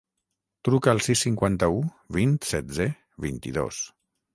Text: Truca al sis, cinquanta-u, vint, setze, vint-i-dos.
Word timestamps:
Truca 0.67 0.91
al 0.93 1.01
sis, 1.09 1.21
cinquanta-u, 1.27 1.79
vint, 2.19 2.35
setze, 2.57 2.93
vint-i-dos. 3.29 3.89